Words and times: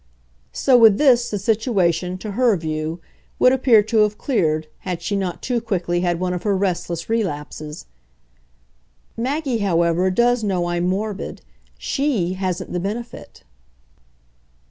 So 0.51 0.79
with 0.79 0.97
this 0.97 1.29
the 1.29 1.37
situation, 1.37 2.17
to 2.17 2.31
her 2.31 2.57
view, 2.57 2.99
would 3.37 3.53
appear 3.53 3.83
to 3.83 3.97
have 3.97 4.17
cleared 4.17 4.65
had 4.79 4.99
she 5.03 5.15
not 5.15 5.43
too 5.43 5.61
quickly 5.61 5.99
had 6.01 6.19
one 6.19 6.33
of 6.33 6.41
her 6.41 6.57
restless 6.57 7.07
relapses. 7.07 7.85
"Maggie, 9.15 9.59
however, 9.59 10.09
does 10.09 10.43
know 10.43 10.69
I'm 10.69 10.85
morbid. 10.87 11.43
SHE 11.77 12.33
hasn't 12.33 12.73
the 12.73 12.79
benefit." 12.79 13.43